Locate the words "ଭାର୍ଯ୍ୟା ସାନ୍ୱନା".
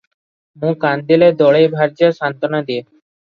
1.75-2.65